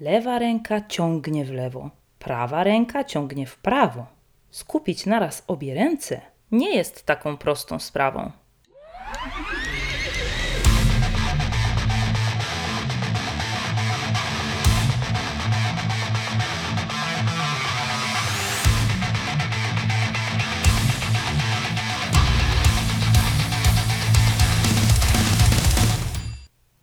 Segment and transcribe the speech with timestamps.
[0.00, 4.06] Lewa ręka ciągnie w lewo, prawa ręka ciągnie w prawo.
[4.50, 8.30] Skupić naraz obie ręce nie jest taką prostą sprawą.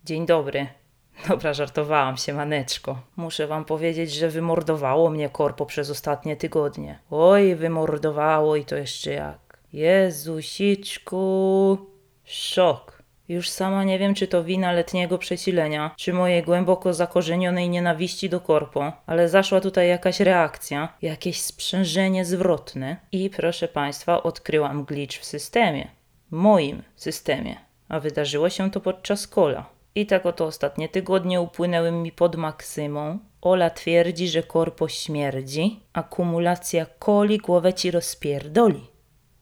[0.04, 0.66] Dzień dobry.
[1.28, 3.00] Dobra, żartowałam się, maneczko.
[3.16, 6.98] Muszę wam powiedzieć, że wymordowało mnie korpo przez ostatnie tygodnie.
[7.10, 9.58] Oj, wymordowało i to jeszcze jak.
[9.72, 11.18] Jezusiczku.
[12.24, 13.02] Szok.
[13.28, 18.40] Już sama nie wiem, czy to wina letniego przesilenia, czy mojej głęboko zakorzenionej nienawiści do
[18.40, 25.24] korpo, ale zaszła tutaj jakaś reakcja, jakieś sprzężenie zwrotne i proszę Państwa, odkryłam glitch w
[25.24, 25.88] systemie.
[26.30, 27.56] Moim systemie.
[27.88, 29.75] A wydarzyło się to podczas kola.
[29.96, 33.18] I tak oto ostatnie tygodnie upłynęły mi pod maksymą.
[33.42, 38.80] Ola twierdzi, że korpo śmierdzi, akumulacja coli głowę ci rozpierdoli.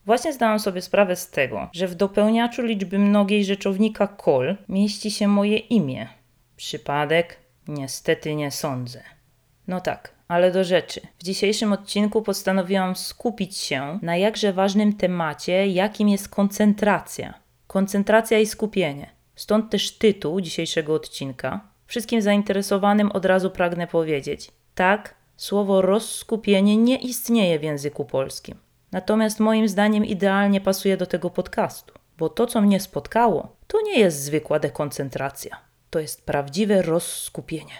[0.05, 5.27] Właśnie zdałam sobie sprawę z tego, że w dopełniaczu liczby mnogiej rzeczownika kol mieści się
[5.27, 6.07] moje imię.
[6.55, 7.37] Przypadek?
[7.67, 9.03] Niestety nie sądzę.
[9.67, 11.01] No tak, ale do rzeczy.
[11.19, 17.33] W dzisiejszym odcinku postanowiłam skupić się na jakże ważnym temacie, jakim jest koncentracja.
[17.67, 19.14] Koncentracja i skupienie.
[19.35, 21.61] Stąd też tytuł dzisiejszego odcinka.
[21.87, 28.57] Wszystkim zainteresowanym od razu pragnę powiedzieć: tak, słowo rozskupienie nie istnieje w języku polskim.
[28.91, 33.99] Natomiast moim zdaniem idealnie pasuje do tego podcastu, bo to, co mnie spotkało, to nie
[33.99, 35.57] jest zwykła dekoncentracja.
[35.89, 37.73] To jest prawdziwe rozskupienie.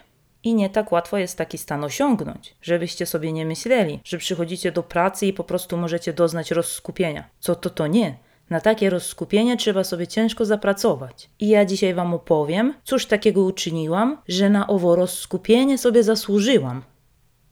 [0.44, 4.83] I nie tak łatwo jest taki stan osiągnąć, żebyście sobie nie myśleli, że przychodzicie do
[4.83, 7.30] pracy i po prostu możecie doznać rozskupienia.
[7.39, 8.17] Co to to nie?
[8.50, 11.30] Na takie rozskupienie trzeba sobie ciężko zapracować.
[11.40, 16.82] I ja dzisiaj Wam opowiem, cóż takiego uczyniłam, że na owo rozskupienie sobie zasłużyłam.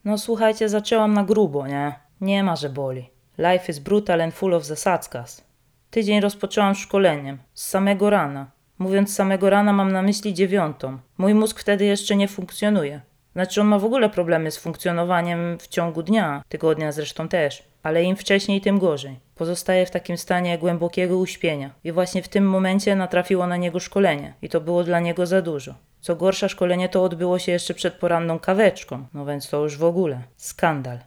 [0.04, 1.94] No słuchajcie, zaczęłam na grubo, nie?
[2.20, 3.10] Nie ma, że boli.
[3.38, 5.44] Life is brutal and full of zasadzkas.
[5.90, 7.38] Tydzień rozpoczęłam szkoleniem.
[7.54, 8.50] Z samego rana.
[8.78, 10.98] Mówiąc samego rana mam na myśli dziewiątą.
[11.18, 13.00] Mój mózg wtedy jeszcze nie funkcjonuje.
[13.32, 18.04] Znaczy on ma w ogóle problemy z funkcjonowaniem w ciągu dnia, tygodnia zresztą też, ale
[18.04, 19.16] im wcześniej, tym gorzej.
[19.34, 21.70] Pozostaje w takim stanie głębokiego uśpienia.
[21.84, 25.42] I właśnie w tym momencie natrafiło na niego szkolenie i to było dla niego za
[25.42, 25.74] dużo.
[26.00, 29.84] Co gorsza, szkolenie to odbyło się jeszcze przed poranną kaweczką, no więc to już w
[29.84, 30.98] ogóle skandal.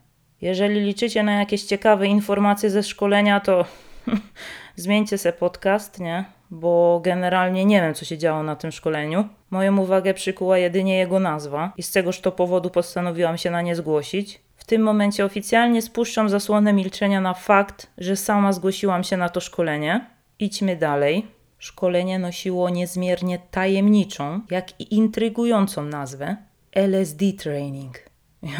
[0.42, 3.66] Jeżeli liczycie na jakieś ciekawe informacje ze szkolenia, to
[4.76, 6.26] zmieńcie se podcast, nie?
[6.52, 9.28] Bo generalnie nie wiem, co się działo na tym szkoleniu.
[9.50, 13.76] Moją uwagę przykuła jedynie jego nazwa i z tegoż to powodu postanowiłam się na nie
[13.76, 14.47] zgłosić.
[14.67, 20.05] Tym momencie oficjalnie spuszczam zasłonę milczenia na fakt, że sama zgłosiłam się na to szkolenie.
[20.39, 21.28] Idźmy dalej.
[21.59, 26.35] Szkolenie nosiło niezmiernie tajemniczą, jak i intrygującą nazwę
[26.72, 27.97] LSD Training.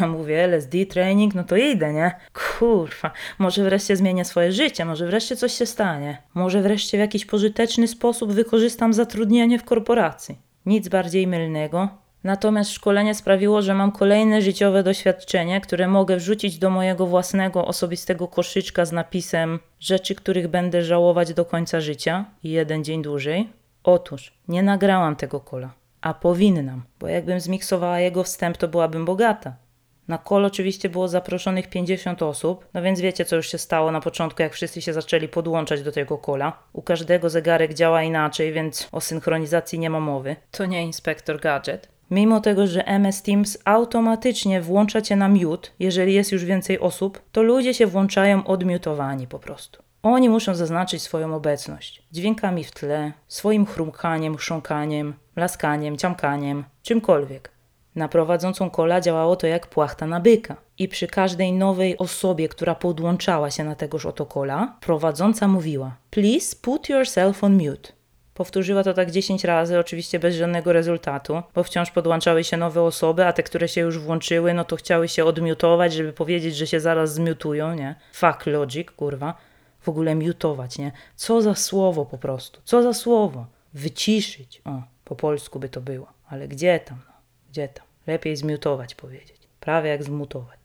[0.00, 2.16] Ja mówię, LSD training, no to idę, nie?
[2.58, 6.22] Kurwa, może wreszcie zmienię swoje życie, może wreszcie coś się stanie.
[6.34, 10.38] Może wreszcie w jakiś pożyteczny sposób wykorzystam zatrudnienie w korporacji.
[10.66, 11.88] Nic bardziej mylnego.
[12.24, 18.28] Natomiast szkolenie sprawiło, że mam kolejne życiowe doświadczenie, które mogę wrzucić do mojego własnego osobistego
[18.28, 23.48] koszyczka z napisem rzeczy, których będę żałować do końca życia i jeden dzień dłużej.
[23.84, 25.70] Otóż nie nagrałam tego kola,
[26.00, 29.56] a powinnam, bo jakbym zmiksowała jego wstęp, to byłabym bogata.
[30.08, 34.00] Na kol oczywiście było zaproszonych 50 osób, no więc wiecie, co już się stało na
[34.00, 36.62] początku, jak wszyscy się zaczęli podłączać do tego kola.
[36.72, 40.36] U każdego zegarek działa inaczej, więc o synchronizacji nie ma mowy.
[40.50, 41.97] To nie inspektor gadżet.
[42.10, 47.22] Mimo tego, że MS Teams automatycznie włącza cię na mute, jeżeli jest już więcej osób,
[47.32, 49.82] to ludzie się włączają odmiutowani po prostu.
[50.02, 57.50] Oni muszą zaznaczyć swoją obecność dźwiękami w tle, swoim chrumkaniem, chrząkaniem, laskaniem, ciamkaniem, czymkolwiek.
[57.94, 60.56] Na prowadzącą kola działało to jak płachta na byka.
[60.78, 66.56] I przy każdej nowej osobie, która podłączała się na tegoż oto kola, prowadząca mówiła: Please
[66.62, 67.97] put yourself on mute.
[68.38, 73.26] Powtórzyła to tak 10 razy, oczywiście bez żadnego rezultatu, bo wciąż podłączały się nowe osoby,
[73.26, 76.80] a te, które się już włączyły, no to chciały się odmiutować, żeby powiedzieć, że się
[76.80, 77.94] zaraz zmiutują, nie?
[78.12, 79.34] Fuck logic, kurwa.
[79.80, 80.92] W ogóle miutować, nie?
[81.16, 83.46] Co za słowo po prostu, co za słowo.
[83.74, 87.14] Wyciszyć, o, po polsku by to było, ale gdzie tam, no?
[87.50, 87.86] gdzie tam?
[88.06, 89.48] Lepiej zmiutować powiedzieć.
[89.60, 90.58] Prawie jak zmutować.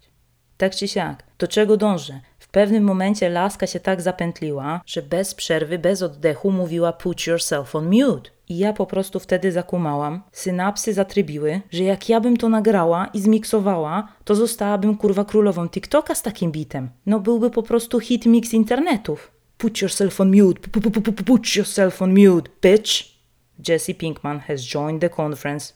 [0.57, 2.21] Tak czy siak, do czego dążę?
[2.53, 7.85] Pewnym momencie laska się tak zapętliła, że bez przerwy, bez oddechu mówiła put yourself on
[7.85, 8.29] mute.
[8.49, 13.21] I ja po prostu wtedy zakumałam, synapsy zatrybiły, że jak ja bym to nagrała i
[13.21, 16.89] zmiksowała, to zostałabym kurwa królową TikToka z takim bitem.
[17.05, 19.31] No byłby po prostu hit mix internetów.
[19.57, 20.69] Put yourself on mute,
[21.25, 22.91] put yourself on mute, bitch.
[23.67, 25.73] Jesse Pinkman has joined the conference.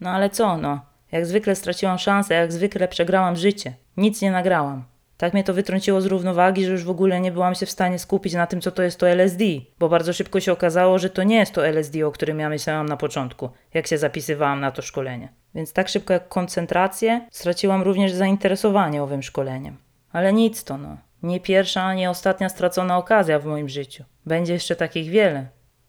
[0.00, 0.80] No ale co no?
[1.12, 3.74] Jak zwykle straciłam szansę, jak zwykle przegrałam życie.
[3.96, 4.84] Nic nie nagrałam.
[5.20, 7.98] Tak mnie to wytrąciło z równowagi, że już w ogóle nie byłam się w stanie
[7.98, 9.44] skupić na tym, co to jest to LSD,
[9.78, 12.88] bo bardzo szybko się okazało, że to nie jest to LSD, o którym ja myślałam
[12.88, 15.28] na początku, jak się zapisywałam na to szkolenie.
[15.54, 19.76] Więc tak szybko jak koncentrację, straciłam również zainteresowanie owym szkoleniem.
[20.12, 20.96] Ale nic to no.
[21.22, 24.04] Nie pierwsza, nie ostatnia stracona okazja w moim życiu.
[24.26, 25.46] Będzie jeszcze takich wiele.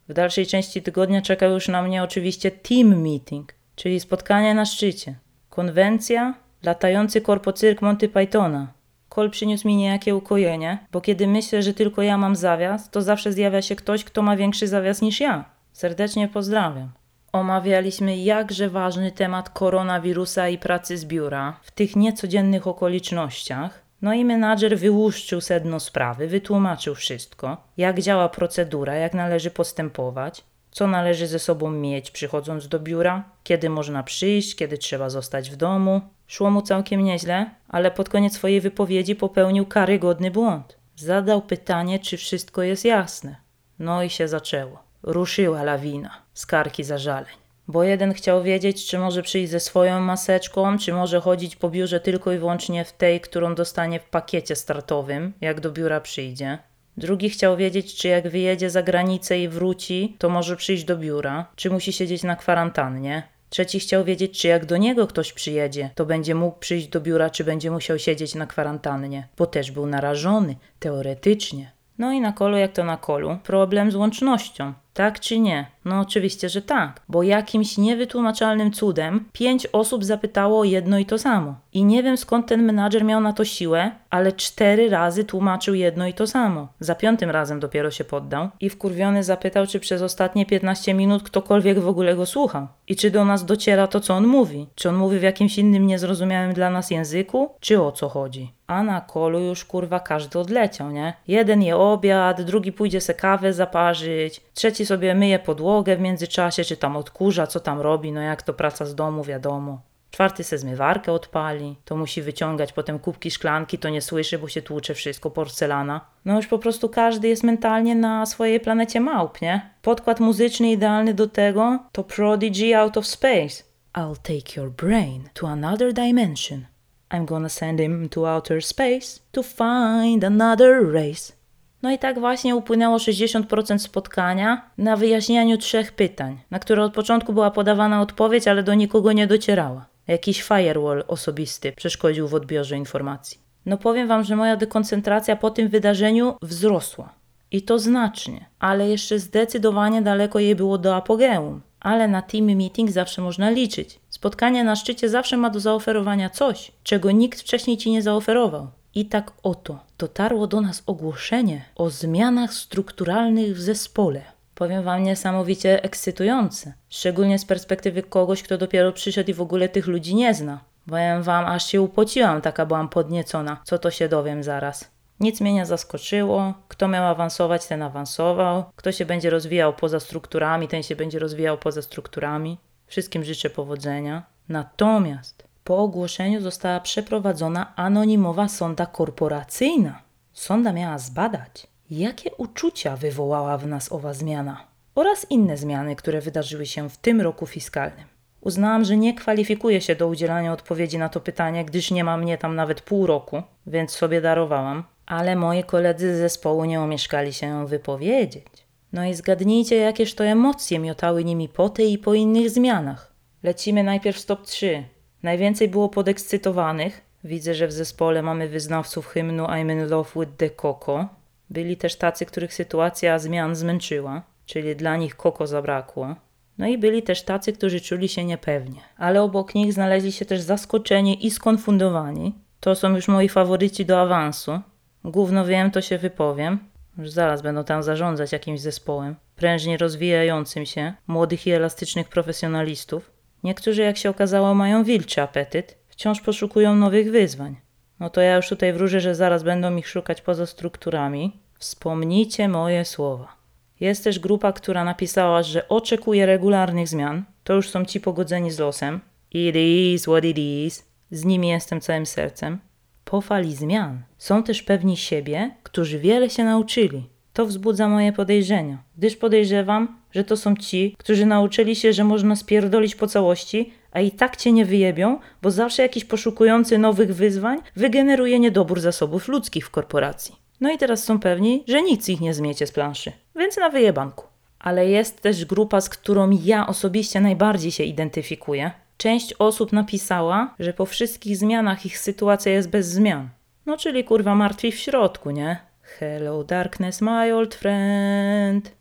[0.10, 5.16] W dalszej części tygodnia czeka już na mnie oczywiście team meeting, czyli spotkanie na szczycie.
[5.50, 8.81] Konwencja, latający korpocyrk Monty Pythona.
[9.12, 13.34] Kol przyniósł mi niejakie ukojenie, bo kiedy myślę, że tylko ja mam zawias, to zawsze
[13.34, 15.46] zjawia się ktoś, kto ma większy zawias niż ja.
[15.74, 16.92] Serdecznie pozdrawiam.
[17.32, 23.84] Omawialiśmy jakże ważny temat koronawirusa i pracy z biura w tych niecodziennych okolicznościach.
[24.02, 30.88] No i menadżer wyłuszczył sedno sprawy, wytłumaczył wszystko, jak działa procedura, jak należy postępować, co
[30.88, 36.02] należy ze sobą mieć przychodząc do biura, kiedy można przyjść, kiedy trzeba zostać w domu.
[36.28, 40.78] Szło mu całkiem nieźle, ale pod koniec swojej wypowiedzi popełnił karygodny błąd.
[40.96, 43.36] Zadał pytanie, czy wszystko jest jasne.
[43.80, 44.84] No i się zaczęło.
[45.04, 47.36] Ruszyła lawina, skarki zażaleń.
[47.68, 52.00] Bo jeden chciał wiedzieć, czy może przyjść ze swoją maseczką, czy może chodzić po biurze
[52.00, 56.58] tylko i wyłącznie w tej, którą dostanie w pakiecie startowym, jak do biura przyjdzie.
[56.98, 61.46] Drugi chciał wiedzieć, czy jak wyjedzie za granicę i wróci, to może przyjść do biura,
[61.56, 63.24] czy musi siedzieć na kwarantannie.
[63.50, 67.30] Trzeci chciał wiedzieć, czy jak do niego ktoś przyjedzie, to będzie mógł przyjść do biura,
[67.30, 71.72] czy będzie musiał siedzieć na kwarantannie, bo też był narażony, teoretycznie.
[71.98, 74.74] No i na kolu, jak to na kolu, problem z łącznością.
[74.94, 75.66] Tak czy nie?
[75.86, 81.56] No oczywiście, że tak, bo jakimś niewytłumaczalnym cudem pięć osób zapytało jedno i to samo.
[81.74, 86.08] I nie wiem skąd ten menadżer miał na to siłę, ale cztery razy tłumaczył jedno
[86.08, 86.68] i to samo.
[86.80, 91.80] Za piątym razem dopiero się poddał i wkurwiony zapytał, czy przez ostatnie 15 minut ktokolwiek
[91.80, 92.68] w ogóle go słuchał.
[92.88, 94.68] I czy do nas dociera to, co on mówi.
[94.76, 98.54] Czy on mówi w jakimś innym niezrozumiałym dla nas języku, czy o co chodzi.
[98.68, 101.14] A na kolu już kurwa każdy odleciał, nie?
[101.28, 106.78] Jeden je obiad, drugi pójdzie se kawę zaparzyć, trzeci sobie myje podłogę w międzyczasie, czy
[106.78, 109.82] tam odkurza, co tam robi, no jak to praca z domu, wiadomo.
[110.12, 114.62] Czwarty se zmywarkę odpali, to musi wyciągać potem kubki szklanki, to nie słyszy, bo się
[114.62, 116.02] tłucze wszystko, porcelana.
[116.26, 119.70] No już po prostu każdy jest mentalnie na swojej planecie małp, nie?
[119.82, 123.64] Podkład muzyczny idealny do tego to Prodigy Out of Space.
[123.94, 126.66] I'll take your brain to another dimension.
[127.12, 131.41] I'm gonna send him to outer space to find another race.
[131.82, 137.34] No i tak właśnie upłynęło 60% spotkania na wyjaśnianiu trzech pytań, na które od początku
[137.34, 139.86] była podawana odpowiedź, ale do nikogo nie docierała.
[140.08, 143.38] Jakiś firewall osobisty przeszkodził w odbiorze informacji.
[143.66, 147.14] No powiem wam, że moja dekoncentracja po tym wydarzeniu wzrosła.
[147.52, 151.62] I to znacznie, ale jeszcze zdecydowanie daleko jej było do apogeum.
[151.80, 154.00] Ale na team meeting zawsze można liczyć.
[154.10, 158.68] Spotkanie na szczycie zawsze ma do zaoferowania coś, czego nikt wcześniej ci nie zaoferował.
[158.96, 164.22] I tak oto dotarło do nas ogłoszenie o zmianach strukturalnych w zespole.
[164.56, 169.88] Powiem Wam niesamowicie ekscytujące, szczególnie z perspektywy kogoś, kto dopiero przyszedł i w ogóle tych
[169.88, 170.60] ludzi nie zna.
[170.90, 174.92] Powiem Wam, aż się upociłam, taka byłam podniecona, co to się dowiem zaraz.
[175.20, 176.54] Nic mnie nie zaskoczyło.
[176.68, 178.64] Kto miał awansować, ten awansował.
[178.76, 182.58] Kto się będzie rozwijał poza strukturami, ten się będzie rozwijał poza strukturami.
[182.88, 184.24] Wszystkim życzę powodzenia.
[184.50, 190.02] Natomiast po ogłoszeniu została przeprowadzona anonimowa sonda korporacyjna.
[190.34, 196.66] Sonda miała zbadać, jakie uczucia wywołała w nas owa zmiana oraz inne zmiany, które wydarzyły
[196.66, 198.06] się w tym roku fiskalnym.
[198.42, 202.38] Uznałam, że nie kwalifikuję się do udzielania odpowiedzi na to pytanie, gdyż nie ma mnie
[202.38, 207.68] tam nawet pół roku, więc sobie darowałam, ale moi koledzy z zespołu nie omieszkali się
[207.68, 208.46] wypowiedzieć.
[208.94, 213.14] No i zgadnijcie, jakież to emocje miotały nimi po tej i po innych zmianach.
[213.44, 214.84] Lecimy najpierw stop 3.
[215.24, 217.02] Najwięcej było podekscytowanych.
[217.24, 221.08] Widzę, że w zespole mamy wyznawców hymnu I'm in love with the Coco.
[221.50, 226.16] Byli też tacy, których sytuacja zmian zmęczyła, czyli dla nich Coco zabrakło.
[226.58, 230.42] No i byli też tacy, którzy czuli się niepewnie, ale obok nich znaleźli się też
[230.42, 232.36] zaskoczeni i skonfundowani.
[232.60, 234.60] To są już moi faworyci do awansu.
[235.04, 236.60] Gówno wiem, to się wypowiem.
[236.98, 243.12] Już zaraz będą tam zarządzać jakimś zespołem, prężnie rozwijającym się, młodych i elastycznych profesjonalistów.
[243.44, 247.56] Niektórzy, jak się okazało, mają wilczy apetyt, wciąż poszukują nowych wyzwań.
[248.00, 251.40] No to ja już tutaj wróżę, że zaraz będą ich szukać poza strukturami.
[251.60, 253.36] Wspomnijcie moje słowa.
[253.80, 257.24] Jest też grupa, która napisała, że oczekuje regularnych zmian.
[257.44, 259.00] To już są ci pogodzeni z losem.
[259.32, 260.86] It is what it is.
[261.12, 262.60] Z nimi jestem całym sercem.
[263.06, 267.10] Po fali zmian są też pewni siebie, którzy wiele się nauczyli.
[267.34, 272.36] To wzbudza moje podejrzenia, gdyż podejrzewam, że to są ci, którzy nauczyli się, że można
[272.36, 277.58] spierdolić po całości, a i tak cię nie wyjebią, bo zawsze jakiś poszukujący nowych wyzwań
[277.76, 280.36] wygeneruje niedobór zasobów ludzkich w korporacji.
[280.62, 284.26] No i teraz są pewni, że nic ich nie zmiecie z planszy, więc na wyjebanku.
[284.60, 288.72] Ale jest też grupa, z którą ja osobiście najbardziej się identyfikuję.
[288.98, 293.30] Część osób napisała, że po wszystkich zmianach ich sytuacja jest bez zmian.
[293.66, 295.58] No czyli kurwa martwi w środku, nie?
[295.82, 298.81] Hello darkness, my old friend.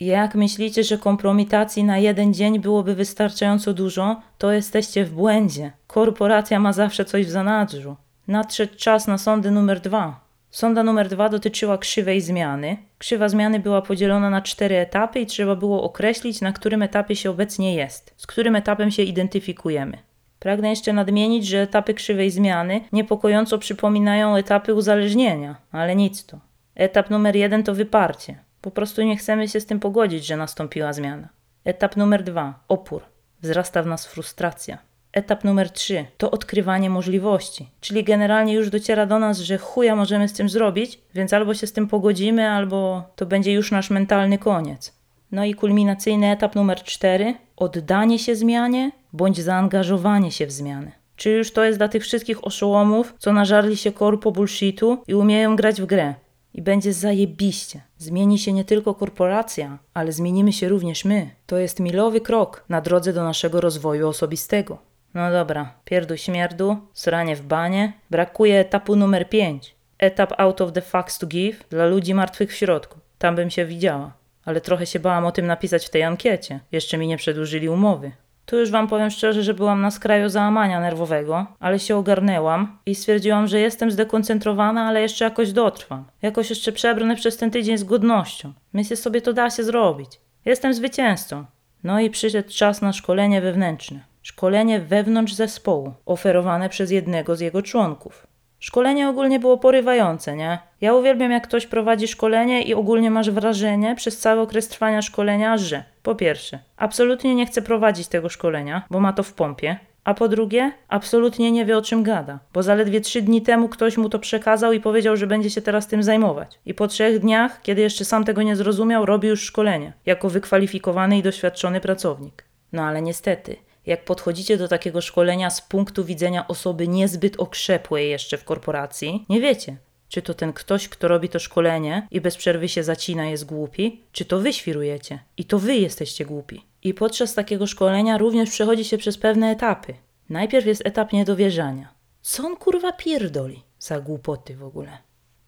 [0.00, 5.72] Jak myślicie, że kompromitacji na jeden dzień byłoby wystarczająco dużo, to jesteście w błędzie.
[5.86, 7.96] Korporacja ma zawsze coś w zanadrzu.
[8.28, 10.20] Nadszedł czas na sądy numer dwa.
[10.50, 12.76] Sonda numer dwa dotyczyła krzywej zmiany.
[12.98, 17.30] Krzywa zmiany była podzielona na cztery etapy i trzeba było określić, na którym etapie się
[17.30, 19.98] obecnie jest, z którym etapem się identyfikujemy.
[20.38, 26.38] Pragnę jeszcze nadmienić, że etapy krzywej zmiany niepokojąco przypominają etapy uzależnienia, ale nic to.
[26.74, 28.45] Etap numer jeden to wyparcie.
[28.66, 31.28] Po prostu nie chcemy się z tym pogodzić, że nastąpiła zmiana.
[31.64, 33.02] Etap numer dwa opór.
[33.42, 34.78] Wzrasta w nas frustracja.
[35.12, 40.28] Etap numer trzy to odkrywanie możliwości, czyli generalnie już dociera do nas, że chuja możemy
[40.28, 44.38] z tym zrobić, więc albo się z tym pogodzimy, albo to będzie już nasz mentalny
[44.38, 44.92] koniec.
[45.32, 50.92] No i kulminacyjny etap numer cztery oddanie się zmianie bądź zaangażowanie się w zmianę.
[51.16, 55.56] Czy już to jest dla tych wszystkich oszołomów, co nażarli się korpo bullshitu i umieją
[55.56, 56.14] grać w grę.
[56.56, 57.80] I będzie zajebiście.
[57.98, 61.30] Zmieni się nie tylko korporacja, ale zmienimy się również my.
[61.46, 64.78] To jest milowy krok na drodze do naszego rozwoju osobistego.
[65.14, 67.92] No dobra, pierdu śmierdu, sranie w banie.
[68.10, 69.74] Brakuje etapu numer 5.
[69.98, 72.98] Etap out of the facts to give dla ludzi martwych w środku.
[73.18, 74.12] Tam bym się widziała.
[74.44, 76.60] Ale trochę się bałam o tym napisać w tej ankiecie.
[76.72, 78.12] Jeszcze mi nie przedłużyli umowy.
[78.46, 82.94] Tu już wam powiem szczerze, że byłam na skraju załamania nerwowego, ale się ogarnęłam i
[82.94, 86.04] stwierdziłam, że jestem zdekoncentrowana, ale jeszcze jakoś dotrwam.
[86.22, 88.52] Jakoś jeszcze przebrnę przez ten tydzień z godnością.
[88.72, 90.20] Myślę sobie, to da się zrobić.
[90.44, 91.44] Jestem zwycięzcą.
[91.84, 94.00] No i przyszedł czas na szkolenie wewnętrzne.
[94.22, 98.26] Szkolenie wewnątrz zespołu, oferowane przez jednego z jego członków.
[98.66, 100.58] Szkolenie ogólnie było porywające, nie?
[100.80, 105.58] Ja uwielbiam, jak ktoś prowadzi szkolenie i ogólnie masz wrażenie przez cały okres trwania szkolenia,
[105.58, 110.14] że po pierwsze, absolutnie nie chce prowadzić tego szkolenia, bo ma to w pompie, a
[110.14, 114.08] po drugie, absolutnie nie wie o czym gada, bo zaledwie trzy dni temu ktoś mu
[114.08, 116.58] to przekazał i powiedział, że będzie się teraz tym zajmować.
[116.66, 121.18] I po trzech dniach, kiedy jeszcze sam tego nie zrozumiał, robi już szkolenie, jako wykwalifikowany
[121.18, 122.44] i doświadczony pracownik.
[122.72, 123.56] No ale niestety,
[123.86, 129.40] jak podchodzicie do takiego szkolenia z punktu widzenia osoby niezbyt okrzepłej jeszcze w korporacji, nie
[129.40, 129.76] wiecie,
[130.08, 134.00] czy to ten ktoś, kto robi to szkolenie i bez przerwy się zacina, jest głupi,
[134.12, 136.64] czy to wy świrujecie i to wy jesteście głupi.
[136.82, 139.94] I podczas takiego szkolenia również przechodzi się przez pewne etapy.
[140.28, 141.88] Najpierw jest etap niedowierzania.
[142.22, 144.98] Co on kurwa pierdoli za głupoty w ogóle?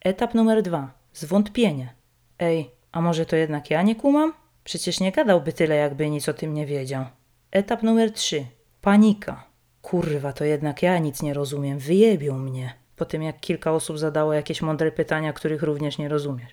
[0.00, 0.90] Etap numer dwa.
[1.12, 1.95] Zwątpienie.
[2.38, 4.33] Ej, a może to jednak ja nie kumam?
[4.64, 7.04] Przecież nie gadałby tyle, jakby nic o tym nie wiedział.
[7.52, 8.47] Etap numer 3.
[8.81, 9.45] Panika.
[9.83, 12.75] Kurwa, to jednak ja nic nie rozumiem, wyjebią mnie.
[12.97, 16.50] Po tym jak kilka osób zadało jakieś mądre pytania, których również nie rozumiesz.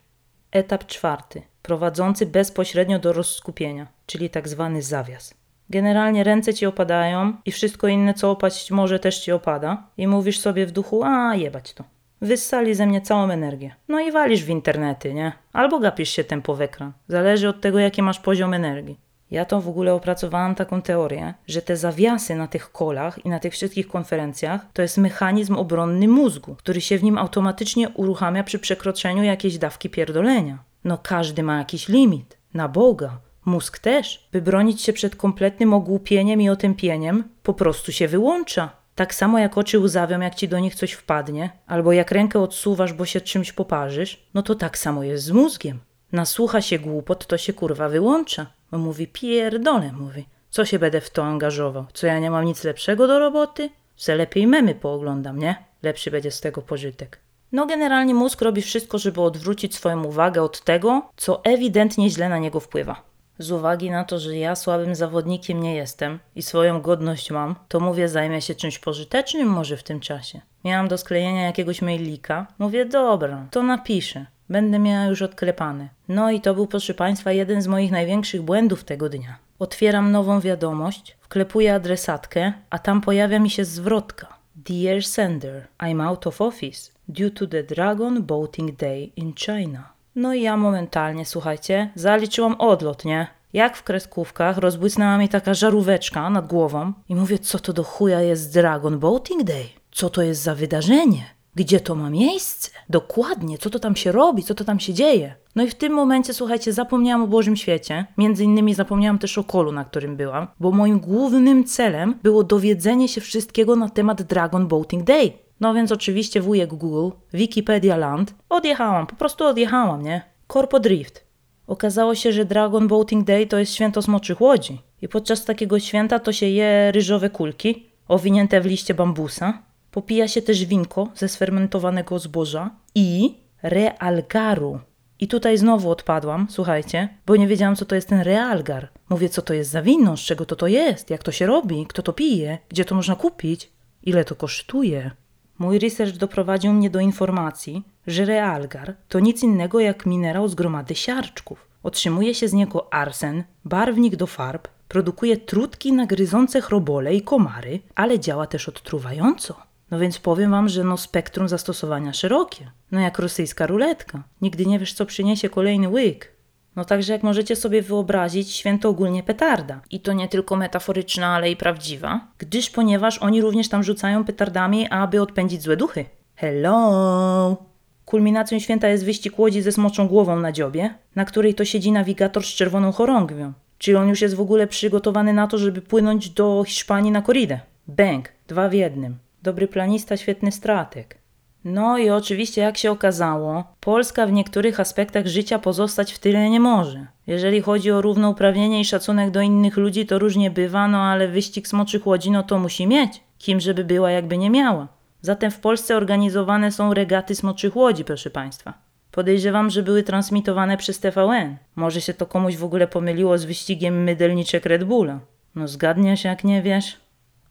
[0.51, 1.41] Etap czwarty.
[1.61, 5.33] Prowadzący bezpośrednio do rozskupienia, czyli tak zwany zawias.
[5.69, 9.87] Generalnie ręce ci opadają i wszystko inne, co opaść może, też ci opada.
[9.97, 11.83] I mówisz sobie w duchu, a jebać to.
[12.21, 13.75] Wyssali ze mnie całą energię.
[13.87, 15.31] No i walisz w internety, nie?
[15.53, 16.91] Albo gapisz się tempo w ekran.
[17.07, 19.04] Zależy od tego, jaki masz poziom energii.
[19.31, 23.39] Ja to w ogóle opracowałam taką teorię, że te zawiasy na tych kolach i na
[23.39, 28.59] tych wszystkich konferencjach to jest mechanizm obronny mózgu, który się w nim automatycznie uruchamia przy
[28.59, 30.57] przekroczeniu jakiejś dawki pierdolenia.
[30.83, 32.37] No każdy ma jakiś limit.
[32.53, 33.17] Na Boga.
[33.45, 34.27] Mózg też.
[34.31, 38.69] By bronić się przed kompletnym ogłupieniem i otępieniem, po prostu się wyłącza.
[38.95, 42.93] Tak samo jak oczy łzawią, jak ci do nich coś wpadnie, albo jak rękę odsuwasz,
[42.93, 45.79] bo się czymś poparzysz, no to tak samo jest z mózgiem.
[46.11, 48.45] Nasłucha się głupot, to się kurwa wyłącza.
[48.71, 50.25] On mówi, pierdolę, mówi.
[50.49, 51.85] Co się będę w to angażował?
[51.93, 53.69] Co ja nie mam nic lepszego do roboty?
[53.95, 55.55] Se lepiej memy pooglądam, nie?
[55.83, 57.19] Lepszy będzie z tego pożytek.
[57.51, 62.37] No generalnie mózg robi wszystko, żeby odwrócić swoją uwagę od tego, co ewidentnie źle na
[62.37, 63.01] niego wpływa.
[63.39, 67.79] Z uwagi na to, że ja słabym zawodnikiem nie jestem i swoją godność mam, to
[67.79, 70.41] mówię, zajmę się czymś pożytecznym może w tym czasie.
[70.63, 72.47] Miałam do sklejenia jakiegoś mailika.
[72.59, 74.25] Mówię, dobra, to napiszę.
[74.49, 75.89] Będę miała już odklepane.
[76.07, 79.37] No i to był, proszę Państwa, jeden z moich największych błędów tego dnia.
[79.59, 84.27] Otwieram nową wiadomość, wklepuję adresatkę, a tam pojawia mi się zwrotka.
[84.55, 89.89] Dear sender, I'm out of office due to the Dragon Boating Day in China.
[90.15, 93.27] No i ja momentalnie, słuchajcie, zaliczyłam odlot, nie?
[93.53, 98.21] Jak w kreskówkach rozbłysnęła mi taka żaróweczka nad głową i mówię, co to do chuja
[98.21, 99.65] jest Dragon Boating Day?
[99.91, 101.34] Co to jest za wydarzenie?
[101.55, 102.69] Gdzie to ma miejsce?
[102.89, 105.35] Dokładnie, co to tam się robi, co to tam się dzieje?
[105.55, 108.05] No i w tym momencie, słuchajcie, zapomniałam o Bożym Świecie.
[108.17, 113.07] Między innymi zapomniałam też o kolu, na którym byłam, bo moim głównym celem było dowiedzenie
[113.07, 115.31] się wszystkiego na temat Dragon Boating Day.
[115.59, 120.21] No więc oczywiście wujek Google, Wikipedia Land, odjechałam, po prostu odjechałam, nie?
[120.47, 121.25] Corpo Drift.
[121.67, 124.81] Okazało się, że Dragon Boating Day to jest święto smoczych łodzi.
[125.01, 129.64] I podczas takiego święta to się je ryżowe kulki, owinięte w liście bambusa,
[129.95, 134.79] popija się też winko ze sfermentowanego zboża i realgaru.
[135.19, 138.89] I tutaj znowu odpadłam, słuchajcie, bo nie wiedziałam, co to jest ten realgar.
[139.09, 141.85] Mówię, co to jest za wino, z czego to to jest, jak to się robi,
[141.87, 143.71] kto to pije, gdzie to można kupić,
[144.03, 145.11] ile to kosztuje.
[145.59, 150.95] Mój research doprowadził mnie do informacji, że realgar to nic innego jak minerał z gromady
[150.95, 151.67] siarczków.
[151.83, 157.79] Otrzymuje się z niego arsen, barwnik do farb, produkuje trutki na gryzące chrobole i komary,
[157.95, 159.74] ale działa też odtruwająco.
[159.91, 162.71] No więc powiem wam, że no spektrum zastosowania szerokie.
[162.91, 164.23] No jak rosyjska ruletka.
[164.41, 166.35] Nigdy nie wiesz, co przyniesie kolejny łyk.
[166.75, 169.81] No także jak możecie sobie wyobrazić, święto ogólnie petarda.
[169.91, 174.87] I to nie tylko metaforyczna, ale i prawdziwa, gdyż ponieważ oni również tam rzucają petardami,
[174.89, 176.05] aby odpędzić złe duchy.
[176.35, 177.57] Hello!
[178.05, 182.43] Kulminacją święta jest wyścig łodzi ze smoczą głową na dziobie, na której to siedzi nawigator
[182.43, 183.53] z czerwoną chorągwią.
[183.77, 187.59] Czyli on już jest w ogóle przygotowany na to, żeby płynąć do Hiszpanii na koridę.
[187.87, 189.17] Bang, dwa w jednym.
[189.45, 191.17] Dobry planista, świetny strateg.
[191.65, 196.59] No i oczywiście, jak się okazało, Polska w niektórych aspektach życia pozostać w tyle nie
[196.59, 197.07] może.
[197.27, 201.67] Jeżeli chodzi o równouprawnienie i szacunek do innych ludzi, to różnie bywa, no ale wyścig
[201.67, 203.23] smoczych łodzi, no to musi mieć.
[203.37, 204.87] Kim żeby była, jakby nie miała.
[205.21, 208.73] Zatem w Polsce organizowane są regaty smoczych łodzi, proszę Państwa.
[209.11, 211.57] Podejrzewam, że były transmitowane przez TVN.
[211.75, 215.19] Może się to komuś w ogóle pomyliło z wyścigiem mydelniczek Red Bulla.
[215.55, 217.04] No zgadniesz, jak nie wiesz?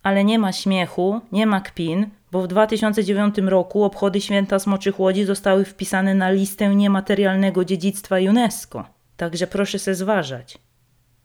[0.05, 5.25] Ale nie ma śmiechu, nie ma kpin, bo w 2009 roku obchody Święta Smoczych Łodzi
[5.25, 8.85] zostały wpisane na listę niematerialnego dziedzictwa UNESCO.
[9.17, 10.59] Także proszę se zważać.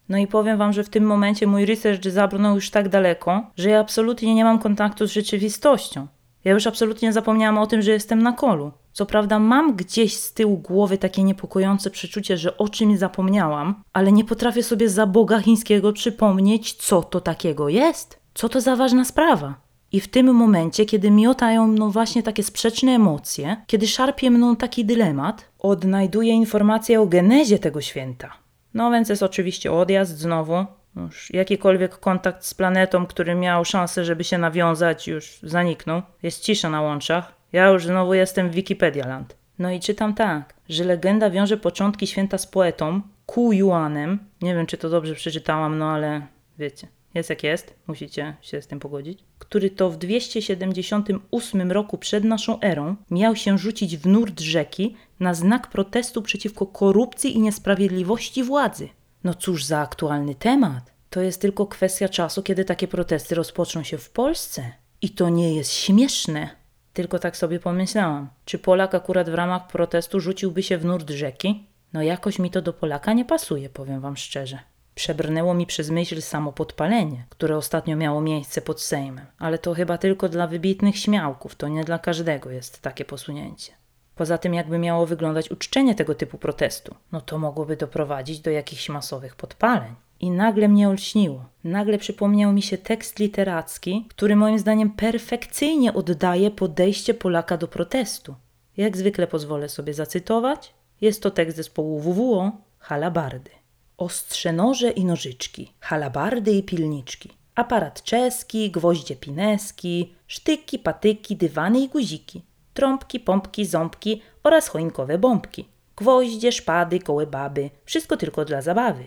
[0.09, 3.69] No i powiem wam, że w tym momencie mój research zabrnął już tak daleko, że
[3.69, 6.07] ja absolutnie nie mam kontaktu z rzeczywistością.
[6.43, 8.71] Ja już absolutnie zapomniałam o tym, że jestem na kolu.
[8.91, 14.11] Co prawda mam gdzieś z tyłu głowy takie niepokojące przeczucie, że o czymś zapomniałam, ale
[14.11, 18.19] nie potrafię sobie za Boga chińskiego przypomnieć, co to takiego jest.
[18.33, 19.55] Co to za ważna sprawa?
[19.92, 24.85] I w tym momencie, kiedy miotają mną właśnie takie sprzeczne emocje, kiedy szarpie mną taki
[24.85, 28.33] dylemat, odnajduję informację o genezie tego święta.
[28.74, 30.65] No więc jest oczywiście odjazd znowu.
[30.96, 36.01] Już jakikolwiek kontakt z planetą, który miał szansę, żeby się nawiązać, już zaniknął.
[36.24, 37.33] Jest cisza na łączach.
[37.53, 39.35] Ja już znowu jestem w Wikipedia Land.
[39.59, 44.20] No i czytam tak, że legenda wiąże początki święta z poetą Ku Yuanem.
[44.42, 46.22] Nie wiem, czy to dobrze przeczytałam, no ale
[46.59, 46.87] wiecie.
[47.13, 49.24] Jest jak jest, musicie się z tym pogodzić.
[49.39, 55.33] Który to w 278 roku przed naszą erą miał się rzucić w nurt rzeki na
[55.33, 58.89] znak protestu przeciwko korupcji i niesprawiedliwości władzy.
[59.24, 60.93] No cóż za aktualny temat.
[61.09, 64.72] To jest tylko kwestia czasu, kiedy takie protesty rozpoczną się w Polsce.
[65.01, 66.50] I to nie jest śmieszne.
[66.93, 71.67] Tylko tak sobie pomyślałam, czy Polak akurat w ramach protestu rzuciłby się w nurt rzeki?
[71.93, 74.59] No jakoś mi to do Polaka nie pasuje, powiem wam szczerze.
[75.00, 79.98] Przebrnęło mi przez myśl samo podpalenie, które ostatnio miało miejsce pod Sejmem, ale to chyba
[79.98, 83.74] tylko dla wybitnych śmiałków, to nie dla każdego jest takie posunięcie.
[84.16, 88.90] Poza tym, jakby miało wyglądać uczczenie tego typu protestu, no to mogłoby doprowadzić do jakichś
[88.90, 89.96] masowych podpaleń.
[90.20, 91.46] I nagle mnie olśniło.
[91.64, 98.35] Nagle przypomniał mi się tekst literacki, który moim zdaniem perfekcyjnie oddaje podejście Polaka do protestu.
[98.77, 100.74] Jak zwykle pozwolę sobie zacytować.
[101.01, 103.58] Jest to tekst zespołu WWO Halabardy.
[104.00, 111.88] Ostrze noże i nożyczki, halabardy i pilniczki, aparat czeski, gwoździe pineski, sztyki, patyki, dywany i
[111.90, 112.42] guziki,
[112.74, 119.03] trąbki, pompki, ząbki oraz choinkowe bombki, gwoździe, szpady, kołybaby, wszystko tylko dla zabawy.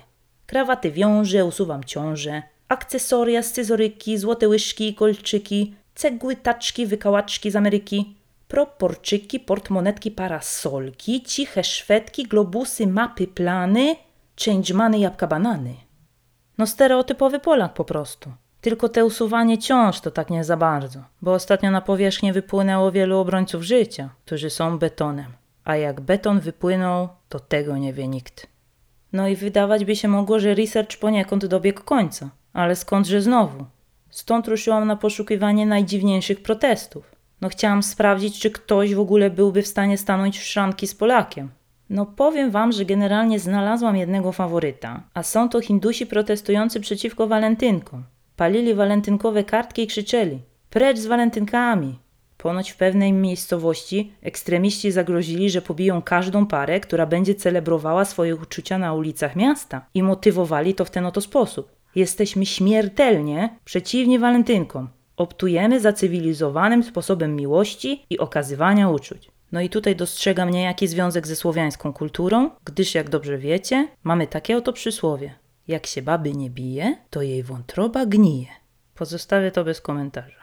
[0.47, 8.17] Krawaty wiąże, usuwam ciąże, akcesoria, scyzoryki, złote łyżki i kolczyki, cegły, taczki, wykałaczki z Ameryki,
[8.49, 13.97] proporczyki, portmonetki, parasolki, ciche szwedki, globusy, mapy, plany–
[14.45, 15.75] changemany jabłka banany.
[16.59, 18.33] No stereotypowy Polak po prostu.
[18.61, 23.19] Tylko te usuwanie ciąż to tak nie za bardzo, bo ostatnio na powierzchnię wypłynęło wielu
[23.19, 25.33] obrońców życia, którzy są betonem.
[25.65, 28.47] A jak beton wypłynął, to tego nie wie nikt.
[29.13, 32.31] No i wydawać by się mogło, że research poniekąd dobiegł końca.
[32.53, 33.65] Ale skądże znowu?
[34.11, 37.15] Stąd ruszyłam na poszukiwanie najdziwniejszych protestów.
[37.41, 41.51] No chciałam sprawdzić, czy ktoś w ogóle byłby w stanie stanąć w szranki z Polakiem.
[41.93, 48.05] No powiem wam, że generalnie znalazłam jednego faworyta, a są to Hindusi protestujący przeciwko walentynkom.
[48.37, 50.39] Palili walentynkowe kartki i krzyczeli:
[50.71, 51.99] Precz z walentynkami!
[52.39, 58.79] Ponoć w pewnej miejscowości ekstremiści zagrozili, że pobiją każdą parę, która będzie celebrowała swoje uczucia
[58.79, 61.73] na ulicach miasta i motywowali to w ten oto sposób.
[61.95, 64.89] Jesteśmy śmiertelnie przeciwni walentynkom.
[65.17, 69.32] Optujemy za cywilizowanym sposobem miłości i okazywania uczuć.
[69.53, 74.57] No i tutaj dostrzegam niejaki związek ze słowiańską kulturą, gdyż jak dobrze wiecie, mamy takie
[74.57, 75.35] oto przysłowie.
[75.69, 78.47] Jak się baby nie bije, to jej wątroba gnije.
[78.95, 80.43] Pozostawię to bez komentarza.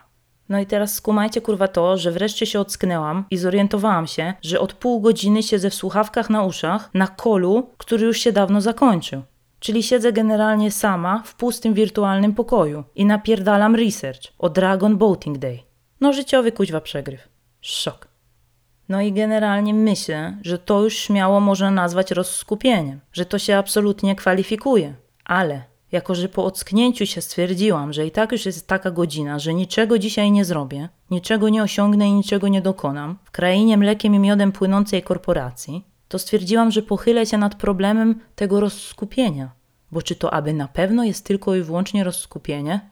[0.49, 4.73] No i teraz skumajcie kurwa to, że wreszcie się ocknęłam i zorientowałam się, że od
[4.73, 9.21] pół godziny siedzę w słuchawkach na uszach na kolu, który już się dawno zakończył.
[9.59, 15.59] Czyli siedzę generalnie sama w pustym wirtualnym pokoju i napierdalam research o Dragon Boating Day.
[16.01, 17.27] No życiowy kuźwa przegryw.
[17.61, 18.08] Szok.
[18.89, 24.15] No i generalnie myślę, że to już śmiało można nazwać rozskupieniem, że to się absolutnie
[24.15, 24.93] kwalifikuje.
[25.25, 29.54] Ale jako, że po ocknięciu się stwierdziłam, że i tak już jest taka godzina, że
[29.54, 34.19] niczego dzisiaj nie zrobię, niczego nie osiągnę i niczego nie dokonam, w krainie mlekiem i
[34.19, 39.52] miodem płynącej korporacji, to stwierdziłam, że pochylę się nad problemem tego rozskupienia.
[39.91, 42.89] Bo czy to aby na pewno jest tylko i wyłącznie rozskupienie?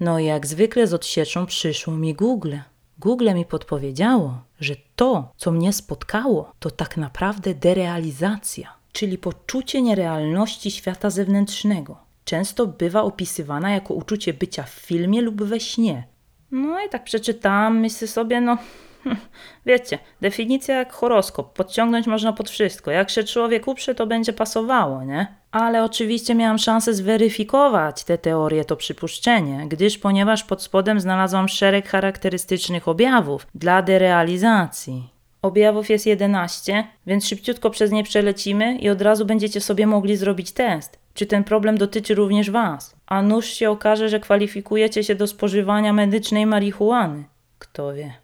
[0.00, 2.56] No i jak zwykle z odsieczą przyszło mi Google.
[2.98, 10.70] Google mi podpowiedziało, że to, co mnie spotkało, to tak naprawdę derealizacja, czyli poczucie nierealności
[10.70, 11.98] świata zewnętrznego.
[12.24, 16.04] Często bywa opisywana jako uczucie bycia w filmie lub we śnie.
[16.50, 18.58] No i tak przeczytałam, myślę sobie, no
[19.66, 22.90] Wiecie, definicja jak horoskop, podciągnąć można pod wszystko.
[22.90, 25.26] Jak się człowiek uprze, to będzie pasowało, nie?
[25.50, 31.88] Ale oczywiście miałam szansę zweryfikować tę teorię, to przypuszczenie, gdyż ponieważ pod spodem znalazłam szereg
[31.88, 35.08] charakterystycznych objawów dla derealizacji.
[35.42, 40.52] Objawów jest 11, więc szybciutko przez nie przelecimy i od razu będziecie sobie mogli zrobić
[40.52, 40.98] test.
[41.14, 42.96] Czy ten problem dotyczy również Was?
[43.06, 47.24] A nuż się okaże, że kwalifikujecie się do spożywania medycznej marihuany.
[47.58, 48.19] Kto wie.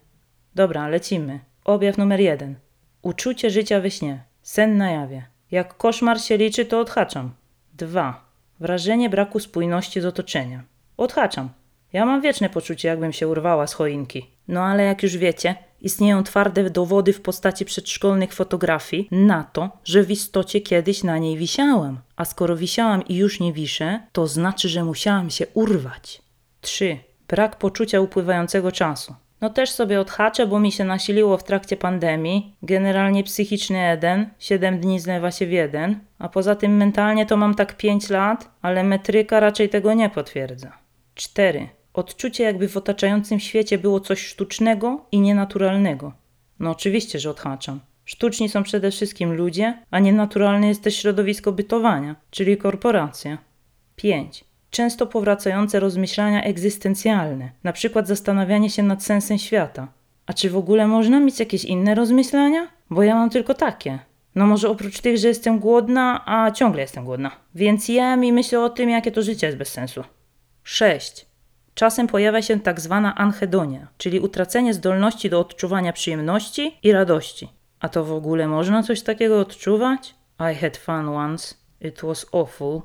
[0.57, 1.39] Dobra, lecimy.
[1.65, 2.55] Objaw numer jeden.
[3.01, 4.23] Uczucie życia we śnie.
[4.41, 5.25] Sen na jawie.
[5.51, 7.31] Jak koszmar się liczy, to odhaczam.
[7.73, 8.25] Dwa.
[8.59, 10.61] Wrażenie braku spójności z otoczeniem.
[10.97, 11.49] Odhaczam.
[11.93, 14.31] Ja mam wieczne poczucie, jakbym się urwała z choinki.
[14.47, 20.03] No ale jak już wiecie, istnieją twarde dowody w postaci przedszkolnych fotografii na to, że
[20.03, 21.99] w istocie kiedyś na niej wisiałam.
[22.15, 26.21] A skoro wisiałam i już nie wiszę, to znaczy, że musiałam się urwać.
[26.61, 26.97] 3.
[27.27, 29.15] Brak poczucia upływającego czasu.
[29.41, 32.55] No też sobie odhaczę, bo mi się nasiliło w trakcie pandemii.
[32.63, 37.55] Generalnie psychiczny jeden, 7 dni zlewa się w jeden, a poza tym mentalnie to mam
[37.55, 40.71] tak 5 lat, ale metryka raczej tego nie potwierdza.
[41.15, 41.69] 4.
[41.93, 46.13] Odczucie jakby w otaczającym świecie było coś sztucznego i nienaturalnego.
[46.59, 47.79] No oczywiście, że odhaczam.
[48.05, 53.37] Sztuczni są przede wszystkim ludzie, a nienaturalne jest też środowisko bytowania, czyli korporacja.
[53.95, 59.87] 5 często powracające rozmyślania egzystencjalne, na przykład zastanawianie się nad sensem świata.
[60.25, 62.67] A czy w ogóle można mieć jakieś inne rozmyślania?
[62.89, 63.99] Bo ja mam tylko takie.
[64.35, 67.31] No może oprócz tych, że jestem głodna, a ciągle jestem głodna.
[67.55, 70.03] Więc jem i myślę o tym, jakie to życie jest bez sensu.
[70.63, 71.25] 6.
[71.73, 77.49] Czasem pojawia się tak zwana anhedonia, czyli utracenie zdolności do odczuwania przyjemności i radości.
[77.79, 80.15] A to w ogóle można coś takiego odczuwać?
[80.39, 81.55] I had fun once.
[81.81, 82.81] It was awful.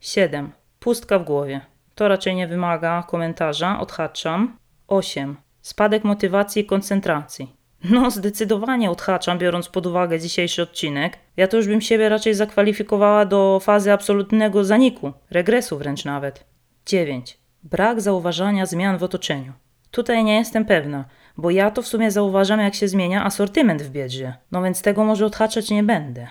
[0.00, 0.52] 7.
[0.86, 1.60] Pustka w głowie.
[1.94, 4.58] To raczej nie wymaga komentarza, odhaczam.
[4.88, 5.36] 8.
[5.62, 7.56] Spadek motywacji i koncentracji.
[7.84, 11.18] No, zdecydowanie odhaczam, biorąc pod uwagę dzisiejszy odcinek.
[11.36, 16.44] Ja to już bym siebie raczej zakwalifikowała do fazy absolutnego zaniku, regresu wręcz nawet.
[16.86, 17.38] 9.
[17.62, 19.52] Brak zauważania zmian w otoczeniu.
[19.90, 21.04] Tutaj nie jestem pewna,
[21.36, 24.34] bo ja to w sumie zauważam, jak się zmienia asortyment w biedrze.
[24.52, 26.28] No więc tego może odhaczać nie będę.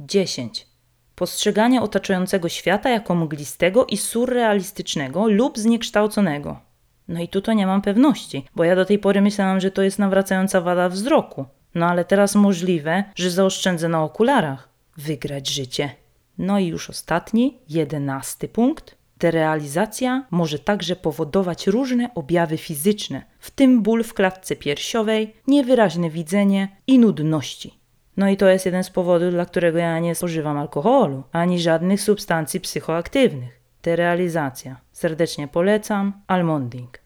[0.00, 0.73] 10
[1.14, 6.60] postrzeganie otaczającego świata jako mglistego i surrealistycznego lub zniekształconego.
[7.08, 9.82] No i tu to nie mam pewności, bo ja do tej pory myślałam, że to
[9.82, 11.44] jest nawracająca wada wzroku.
[11.74, 14.68] No ale teraz możliwe, że zaoszczędzę na okularach.
[14.96, 15.90] Wygrać życie.
[16.38, 18.94] No i już ostatni, jedenasty punkt.
[19.18, 26.68] Derealizacja może także powodować różne objawy fizyczne, w tym ból w klatce piersiowej, niewyraźne widzenie
[26.86, 27.83] i nudności.
[28.16, 32.00] No i to jest jeden z powodów, dla którego ja nie spożywam alkoholu, ani żadnych
[32.00, 33.60] substancji psychoaktywnych.
[33.82, 34.80] Derealizacja.
[34.92, 36.12] Serdecznie polecam.
[36.26, 36.98] Almonding.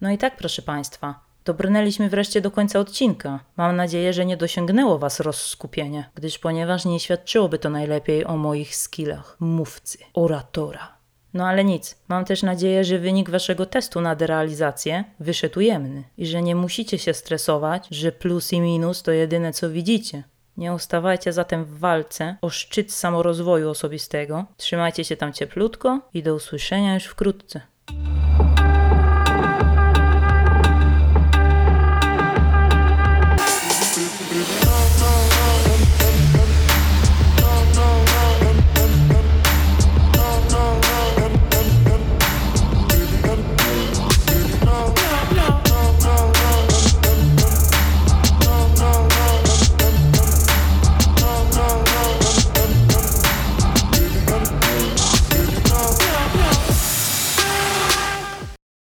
[0.00, 3.40] No i tak, proszę Państwa, dobrnęliśmy wreszcie do końca odcinka.
[3.56, 8.76] Mam nadzieję, że nie dosięgnęło Was rozskupienie, gdyż ponieważ nie świadczyłoby to najlepiej o moich
[8.76, 10.94] skillach mówcy, oratora.
[11.34, 16.26] No ale nic, mam też nadzieję, że wynik Waszego testu na derealizację wyszedł ujemny i
[16.26, 20.22] że nie musicie się stresować, że plus i minus to jedyne co widzicie.
[20.56, 24.44] Nie ustawajcie zatem w walce o szczyt samorozwoju osobistego.
[24.56, 27.60] Trzymajcie się tam cieplutko i do usłyszenia już wkrótce.